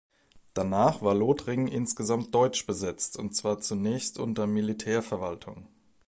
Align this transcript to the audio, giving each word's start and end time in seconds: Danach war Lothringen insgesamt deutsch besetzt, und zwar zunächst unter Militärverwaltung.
Danach 0.55 1.03
war 1.03 1.13
Lothringen 1.13 1.67
insgesamt 1.67 2.33
deutsch 2.33 2.65
besetzt, 2.65 3.17
und 3.17 3.35
zwar 3.35 3.59
zunächst 3.59 4.17
unter 4.17 4.47
Militärverwaltung. 4.47 5.67